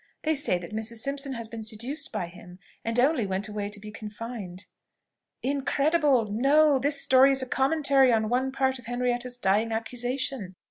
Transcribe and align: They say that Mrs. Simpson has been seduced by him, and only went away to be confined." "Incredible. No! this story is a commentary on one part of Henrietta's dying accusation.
They 0.23 0.33
say 0.33 0.57
that 0.57 0.73
Mrs. 0.73 0.95
Simpson 0.95 1.33
has 1.33 1.47
been 1.47 1.61
seduced 1.61 2.11
by 2.11 2.25
him, 2.25 2.57
and 2.83 2.99
only 2.99 3.27
went 3.27 3.47
away 3.47 3.69
to 3.69 3.79
be 3.79 3.91
confined." 3.91 4.65
"Incredible. 5.43 6.25
No! 6.25 6.79
this 6.79 6.99
story 6.99 7.31
is 7.31 7.43
a 7.43 7.47
commentary 7.47 8.11
on 8.11 8.27
one 8.27 8.51
part 8.51 8.79
of 8.79 8.87
Henrietta's 8.87 9.37
dying 9.37 9.71
accusation. 9.71 10.55